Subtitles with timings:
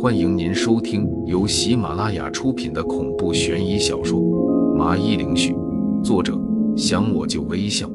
[0.00, 4.18] 欢迎您收听由喜马拉雅出品的恐怖悬疑小说
[4.74, 5.52] 《麻衣灵絮》，
[6.02, 6.36] 作者
[6.76, 7.88] 想我就微笑，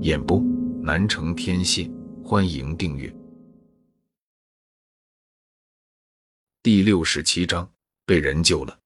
[0.00, 0.42] 演播
[0.82, 1.88] 南城天蝎。
[2.24, 3.14] 欢迎订阅。
[6.64, 7.68] 第六十七章，
[8.04, 8.76] 被人救了。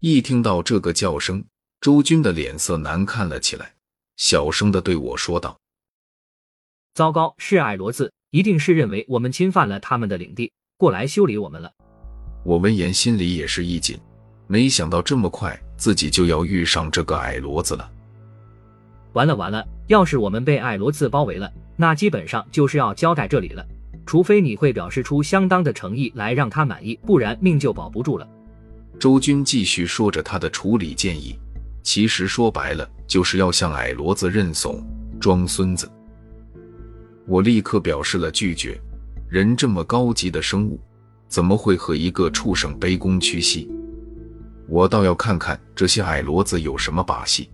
[0.00, 1.44] 一听到这个叫声，
[1.80, 3.74] 周军的脸色难看了起来，
[4.16, 5.56] 小声的对我说道
[6.94, 11.72] ：“糟糕，是矮骡子，一定是认为我们侵犯了他们的领地，过来修理我们了。”
[12.44, 13.98] 我闻言心里也是一紧，
[14.46, 17.90] 没想到这么快自己就要遇上这个矮骡子了。
[19.14, 23.66] 完了完了，要是我们被矮骡子包围了，那基本上就是要交代这里了。
[24.04, 28.28] 除非你会表示出相当的诚意来让他满意，不然命就保不住了。
[29.00, 31.38] 周军继续说着他的处理建议，
[31.82, 34.84] 其实说白了就是要向矮骡子认怂，
[35.18, 35.90] 装孙子。
[37.26, 38.80] 我立刻表示了拒绝。
[39.28, 40.78] 人这么高级的生物，
[41.28, 43.70] 怎么会和一个畜生卑躬屈膝？
[44.68, 47.50] 我倒要看看这些矮骡子有什么把戏。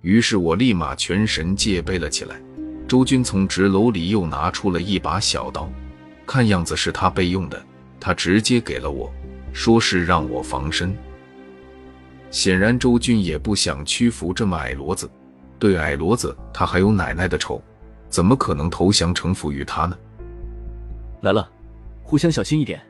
[0.00, 2.40] 于是我立马全神戒备了起来。
[2.86, 5.70] 周军从纸篓里又拿出了一把小刀，
[6.26, 7.62] 看样子是他备用的，
[8.00, 9.12] 他直接给了我。
[9.52, 10.96] 说是让我防身，
[12.30, 15.10] 显然周军也不想屈服这么矮骡子。
[15.58, 17.60] 对矮骡子，他还有奶奶的仇，
[18.08, 19.96] 怎么可能投降臣服于他呢？
[21.22, 21.48] 来了，
[22.02, 22.80] 互相小心一点。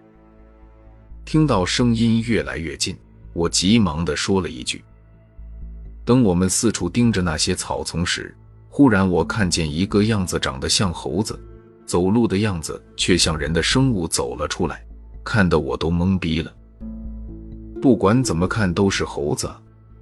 [1.25, 2.97] 听到声音越来越近，
[3.33, 4.85] 我急忙的说了一句。
[6.05, 8.35] 等我们四处盯着那些草丛时，
[8.71, 11.39] 忽然我看见一个样子长得像猴子，
[11.85, 14.83] 走路的样子却像人的生物走了出来。
[15.25, 16.51] 看得我都懵逼了。
[17.83, 19.51] 不管怎么看都是猴子，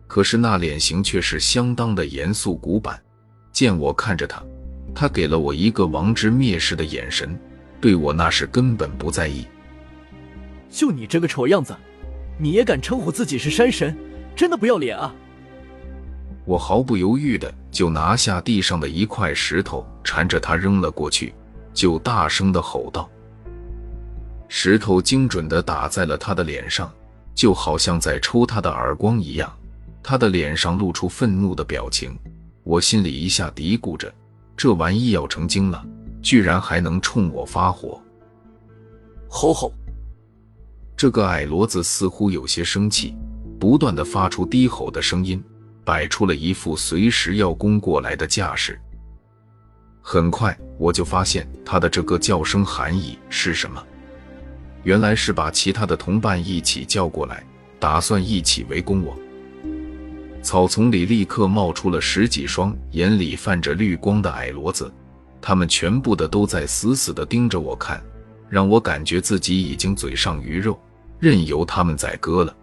[0.07, 3.03] 可是那脸型却是相当的严肃古板。
[3.53, 4.41] 见我看着他，
[4.97, 7.39] 他给了我一个王之蔑视的眼神，
[7.83, 9.47] 对我那是根本不在意。
[10.71, 11.77] 就你这个丑样子，
[12.39, 13.95] 你也敢称呼自己是山神？
[14.35, 15.15] 真的不要脸啊！
[16.47, 21.35] 我毫不犹豫的就拿下地上的一块石头，缠着他扔了过去，
[21.75, 23.07] 就大声的吼道。
[24.49, 26.91] 石头精准的打在了他的脸上，
[27.35, 29.53] 就好像在抽他的耳光一样。
[30.03, 32.19] 他的脸上露出愤怒的表情，
[32.63, 34.11] 我心里一下嘀咕着：
[34.57, 35.85] 这玩意要成精了，
[36.23, 38.01] 居然还能冲我发火！
[39.29, 39.73] 吼吼！
[40.97, 43.15] 这个矮骡子似乎有些生气，
[43.61, 45.45] 不断的发出低吼的声音，
[45.85, 48.81] 摆出了一副随时要攻过来的架势。
[50.01, 53.85] 很快，我就发现他的这个叫声含义是什么。
[54.85, 57.45] 原来是把其他的同伴一起叫过来，
[57.79, 59.15] 打算一起围攻我。
[60.47, 64.89] 草丛里立刻冒出了十几双眼里泛着绿光的矮骡子，
[65.43, 68.01] 他们全部的都在死死的盯着我看，
[68.49, 70.79] 让我感觉自己已经嘴上鱼肉，
[71.19, 72.57] 任由他们宰割了。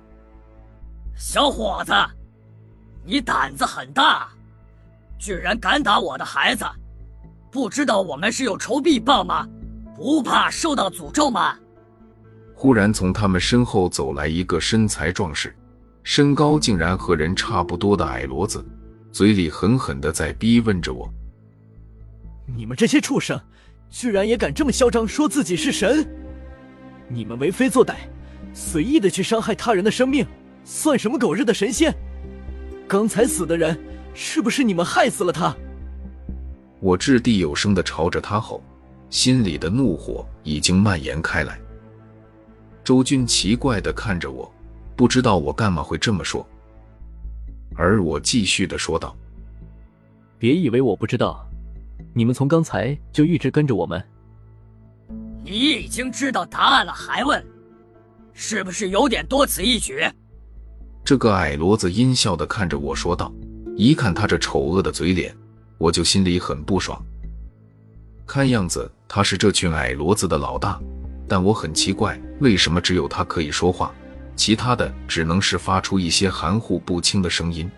[1.18, 1.92] 小伙子，
[3.04, 4.30] 你胆子很大，
[5.20, 6.64] 居然敢打我的孩子！
[7.52, 9.46] 不知道我们是有仇必报吗？
[9.94, 11.54] 不怕受到诅咒吗？
[12.56, 15.54] 忽然，从他们身后走来一个身材壮实、
[16.04, 18.64] 身高竟然和人差不多的矮骡子，
[19.12, 21.10] 嘴里狠狠的在逼问着我
[22.46, 23.40] ：“你们这些畜生，
[23.90, 26.06] 居然也敢这么嚣张，说自己是神？
[27.08, 27.96] 你们为非作歹，
[28.54, 30.26] 随意的去伤害他人的生命，
[30.66, 31.94] 算什么狗日的神仙？
[32.86, 33.80] 刚才死的人，
[34.14, 35.56] 是不是你们害死了他？”
[36.82, 38.62] 我掷地有声的朝着他吼，
[39.10, 41.58] 心里的怒火已经蔓延开来。
[42.84, 44.54] 周军奇怪的看着我，
[44.96, 46.48] 不知道我干嘛会这么说。
[47.76, 49.16] 而我继续的说道
[50.38, 51.46] ：“别以为我不知道，
[52.14, 54.04] 你们从刚才就一直跟着我们。
[55.44, 57.44] 你已经知道答案了，还问，
[58.34, 60.04] 是不是有点多此一举？”
[61.04, 63.34] 这个矮骡子阴笑的看着我说道
[63.76, 65.36] ：“一看他这丑恶的嘴脸，
[65.78, 67.04] 我就心里很不爽。
[68.26, 70.80] 看样子他是这群矮骡子的老大。”
[71.26, 73.96] 但我很奇怪，为什么只有他可以说话，
[74.36, 77.70] 其他的只能是发出一些含糊不清的声音？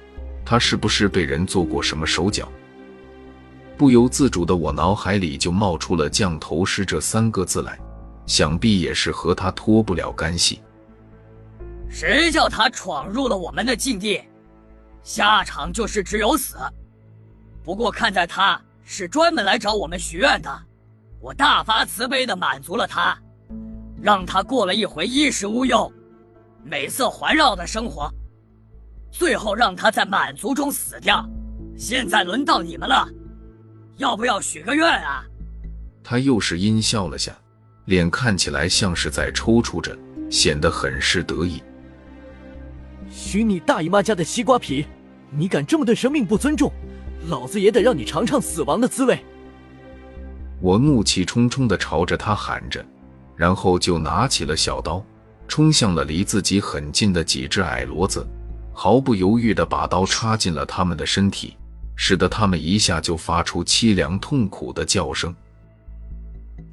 [0.46, 2.48] 他是不是被人做过什么手脚？
[3.78, 7.78] 不由自主的，我脑海里就冒出了“降头师”这三个字来，
[8.25, 10.62] 想必也是和他脱不了干系。
[11.90, 14.22] 谁叫他闯入了我们的禁地，
[15.04, 16.57] 下场就是只有死。
[17.63, 20.63] 不过看在他是专门来找我们许愿的，
[21.19, 23.18] 我大发慈悲的满足了他。
[24.02, 25.92] 让他过了一回衣食无忧、
[26.68, 28.12] 美色环绕的生活，
[29.12, 31.24] 最后让他在满足中死掉。
[31.78, 33.08] 现在轮到你们了，
[33.98, 35.24] 要不要许个愿啊？
[36.04, 37.38] 他又是阴笑了下，
[37.86, 39.96] 脸看起来像是在抽搐着，
[40.32, 41.62] 显得很是得意。
[43.12, 44.88] 许你大姨妈家的西瓜皮！
[45.30, 46.72] 你敢这么对生命不尊重，
[47.28, 49.24] 老子也得让你尝尝死亡的滋味！
[50.62, 52.84] 我怒气冲冲地朝着他喊着，
[53.36, 55.06] 然后就拿起了小刀，
[55.47, 58.25] 冲向了离自己很近的几只矮骡子，
[58.74, 61.56] 毫不犹豫地把刀插进了他们的身体，
[61.95, 65.33] 使得他们一下就发出凄凉痛苦的叫声。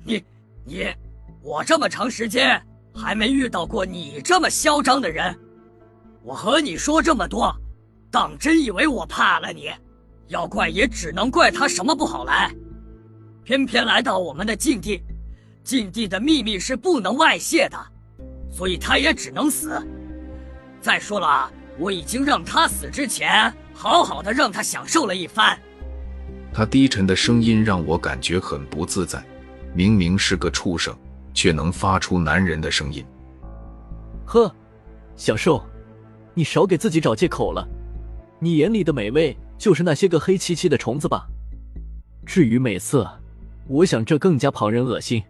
[0.05, 0.23] 你
[0.65, 0.87] 你，
[1.43, 2.61] 我这么长时间
[2.95, 5.39] 还没遇到过你这么嚣张的人。
[6.23, 7.55] 我和你说这么多，
[8.11, 9.71] 当真以为我怕了你？
[10.29, 12.51] 要怪也只能怪他什么不好来，
[13.45, 15.03] 偏偏来到我们的禁地。
[15.63, 17.79] 禁地的秘密是不能外泄的，
[18.53, 19.85] 所以他也只能死。
[20.81, 25.59] 再说了，我已经让他死之前，好好的让他享受了一番。
[26.53, 29.25] 他低沉的声音让我感觉很不自在，
[29.75, 30.95] 明明是个畜生，
[31.33, 33.05] 却能发出男人的声音。
[34.27, 34.55] 呵，
[35.17, 35.65] 小兽。
[36.35, 37.63] 你少给自己找借口了，
[38.39, 41.27] 你眼里的美味就是那些个黑漆漆的虫子吧？
[42.25, 43.07] 至于美色，
[43.69, 45.23] 我想这更加旁人恶心。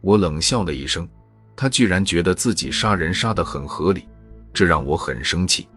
[0.00, 1.08] 我冷笑了一声，
[1.54, 4.08] 他居然觉得自己杀人杀得很合理，
[4.52, 5.68] 这让我很生气。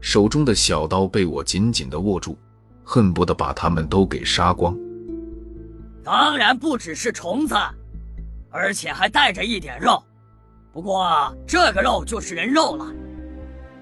[0.00, 2.36] 手中的小刀被我紧紧的握住，
[2.84, 4.76] 恨不得把他们都给杀光。
[6.04, 7.54] 当然不只是虫子，
[8.50, 10.02] 而且还带着一点肉，
[10.72, 12.92] 不过这个肉就是人肉了。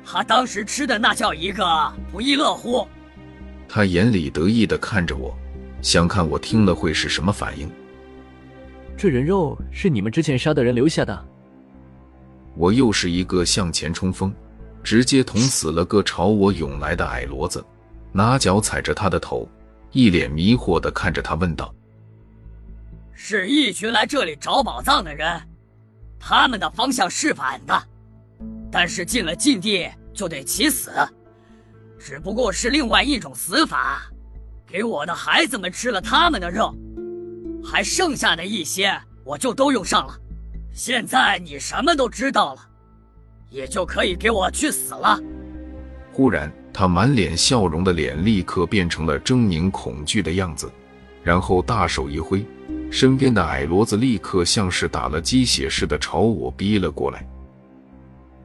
[0.05, 1.65] 他当时吃的那叫一个
[2.11, 2.87] 不亦乐乎。
[3.69, 5.35] 他眼里得意的看着我，
[5.81, 7.71] 想看我听了会是什么反应。
[9.01, 11.27] 这人肉是你们之前杀的人留下的。
[12.55, 14.31] 我又是一个向前冲锋，
[14.85, 17.65] 直接捅死了个朝我涌来的矮骡子，
[18.13, 19.49] 拿脚踩着他的头，
[19.91, 21.75] 一脸迷惑的看着他问道
[23.15, 25.27] ：“是一群来这里找宝藏的人，
[26.19, 27.83] 他们的方向是反的。”
[28.71, 30.91] 但是进了禁地就得起死，
[31.99, 34.03] 只不过是另外一种死法。
[34.67, 36.73] 给我的孩子们吃了他们的肉，
[37.65, 38.93] 还剩下的一些
[39.25, 40.15] 我就都用上了。
[40.73, 42.61] 现在你什么都知道了，
[43.51, 45.19] 也就可以给我去死了。
[46.13, 50.71] 忽然，他满脸笑容的脸立刻变成了狰狞恐惧的样子，
[51.23, 52.45] 然后大手一挥，
[52.91, 57.27] 身边的矮骡子立刻像是打了鸡血似的朝我逼了过来。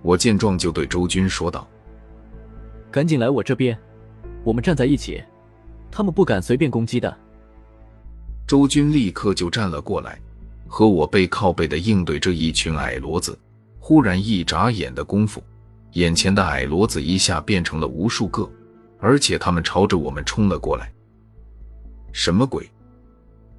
[0.02, 1.68] 我见状就对周军说道
[2.92, 3.78] ：“赶紧来我这边，
[4.44, 5.24] 我们站在一起，
[5.92, 7.18] 他们不敢随便攻击的。”
[8.48, 10.20] 周军立刻就站了过来，
[10.68, 13.38] 和我背靠背的应对这一群矮骡子。
[13.80, 15.44] 忽然一眨眼的功夫，
[15.94, 18.50] 眼前的矮骡子一下变成了无数个，
[19.00, 20.92] 而且他们朝着我们冲了过来。
[22.12, 22.70] 什么鬼？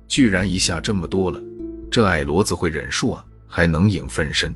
[0.08, 1.40] 居然一下这么多了！
[1.90, 4.54] 这矮骡子会忍术啊，还能影分身。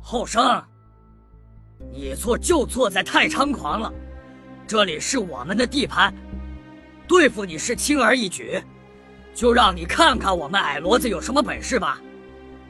[0.00, 0.62] 后生，
[1.92, 3.92] 你错就错在太猖狂了。
[4.66, 6.12] 这里是我们的地盘，
[7.06, 8.62] 对付你是轻而易举。
[9.38, 12.02] 就让你看看我们矮骡子有什么本事吧。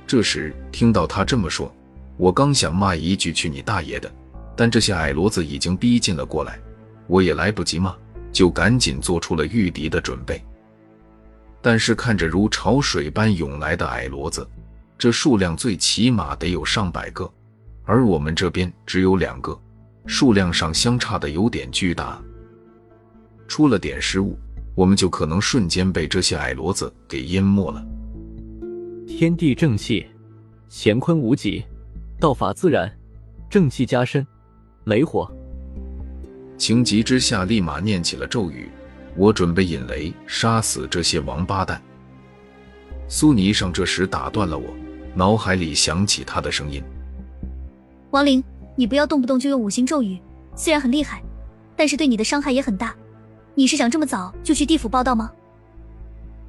[0.06, 1.74] 这时听到他这么说，
[2.18, 4.12] 我刚想骂一句“去你大爷的”，
[4.54, 6.60] 但这些矮骡子已经逼近了过来，
[7.06, 7.96] 我也来不及骂，
[8.30, 10.44] 就赶紧做出了御敌的准备。
[11.62, 14.46] 但是看着如潮水般涌来的矮骡子。
[14.98, 17.32] 这数量最起码得有上百个，
[17.86, 19.58] 而我们这边只有两个，
[20.04, 22.20] 数量上相差的有点巨大。
[23.46, 24.38] 出了点失误，
[24.78, 27.84] 我们就可能瞬间被这些矮骡子给淹没了。
[29.08, 30.06] 天地正气，
[30.70, 31.64] 乾坤无极，
[32.20, 32.88] 道法自然，
[33.50, 34.24] 正气加深，
[34.84, 35.28] 雷火。
[36.56, 38.68] 情急之下，立马念起了咒语，
[39.16, 41.82] 我准备引雷杀死这些王八蛋。
[43.08, 44.64] 苏尼上这时打断了我。
[45.12, 46.80] 脑海里响起他的声音
[48.12, 48.44] ：“王灵，
[48.76, 50.20] 你不要动不动就用五行咒语，
[50.54, 51.20] 虽然很厉害，
[51.74, 52.94] 但是对你的伤害也很大。
[53.58, 55.32] 你是想这么早就去地府报道吗？”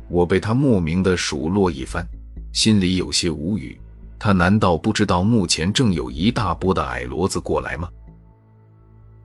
[0.10, 2.06] 我被他莫名的数落一番，
[2.54, 3.76] 心里有些无语。
[4.20, 7.90] 他难道不知道目前正有一大波的矮骡子过来吗？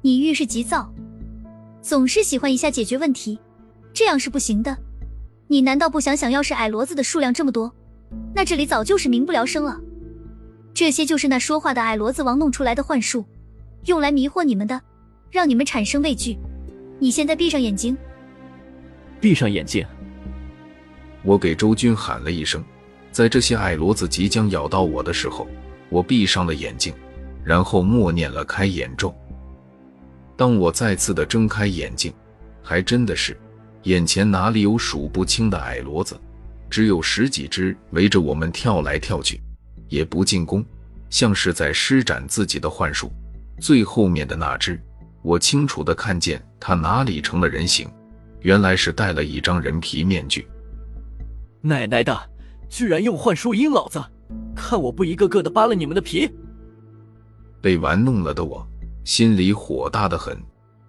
[0.01, 0.91] 你遇事急躁，
[1.83, 3.39] 总是喜欢一下解决问题，
[3.93, 4.75] 这样是不行的。
[5.47, 7.71] 你难道不想想要是矮骡子的数量这么多？
[8.35, 9.79] 那这里早就是民不聊生了。
[10.73, 13.27] 这些就是那说话的矮骡子王弄出来的幻术，
[13.85, 14.81] 用来迷惑你们的，
[15.31, 16.39] 让你们产生畏惧。
[16.99, 17.97] 你现在闭上眼睛。
[19.21, 19.85] 闭上眼睛。
[21.23, 22.63] 我给周军喊了一声，
[23.11, 25.47] 在这些矮骡子即将咬到我的时候，
[25.89, 26.93] 我闭上了眼睛，
[27.43, 29.15] 然后默念了开眼咒。
[30.37, 32.13] 当我再次的睁开眼睛，
[32.63, 33.37] 还真的是
[33.85, 36.21] 眼前哪里有数不清的矮骡子，
[36.69, 39.41] 只有十几只围着我们跳来跳去，
[39.89, 40.65] 也不进攻，
[41.09, 43.11] 像是在施展自己的幻术。
[43.61, 44.79] 最后面的那只，
[45.25, 47.89] 我清楚的看见他哪里成了人形，
[48.43, 50.47] 原来是戴了一张人皮面具。
[51.63, 52.15] 奶奶的，
[52.69, 53.99] 居然用幻术阴老子！
[54.55, 56.31] 看我不一个个的扒了你们的皮！
[57.63, 58.69] 被玩弄了的我，
[59.03, 60.37] 心里火大的很，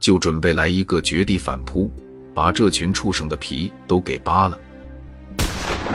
[0.02, 1.90] 就准备来一个绝地反扑。
[2.34, 4.60] 把这群畜生的皮都给扒了。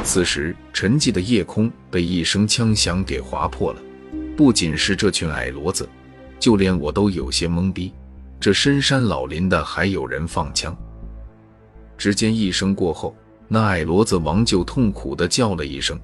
[0.02, 3.82] 此时，沉寂的夜空被一声枪响给划破了。
[4.34, 5.86] 不仅是这群矮骡子，
[6.38, 7.92] 就连我都有些懵逼。
[8.40, 10.74] 这深山老林的，还有人放枪？
[11.98, 13.14] 只见一声过后，
[13.46, 16.00] 那矮骡子王就痛苦的叫了一声，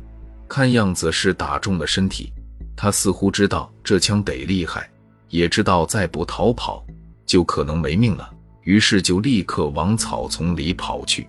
[0.47, 2.31] 看样子是打中了身体。
[2.77, 4.87] 他似乎知道这枪得厉害，
[5.31, 6.85] 也知道再不逃跑
[7.25, 8.31] 就可能没命了。
[8.65, 11.27] 于是就立刻往草丛里跑去。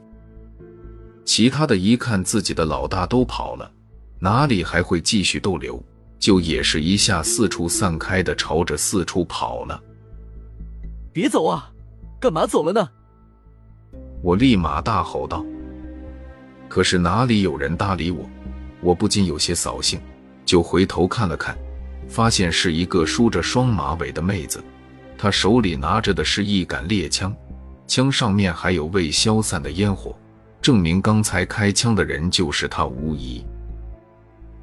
[1.23, 3.71] 其他的一看自己的老大都跑了，
[4.19, 5.81] 哪里还会继续逗留？
[6.19, 9.81] 就也是一下四处散开的朝着四处跑了。
[11.17, 11.74] 别走啊！
[12.19, 12.88] 干嘛走了呢？
[14.21, 15.43] 我立马大吼道。
[16.69, 18.29] 可是哪里有人搭理我？
[18.81, 20.00] 我不禁有些扫兴，
[20.45, 21.57] 就回头看了看，
[22.07, 24.63] 发现是一个梳着双马尾的妹子。
[25.17, 27.36] 她手里拿着的是一杆猎枪，
[27.88, 30.15] 枪上面还有未消散的烟火，
[30.62, 33.43] 证明刚才开枪的人就是她无疑。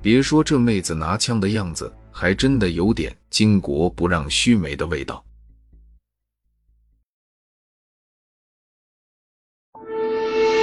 [0.00, 5.20] 别说这妹子拿枪的样子，还真的有点“巾帼不让须眉”的味道。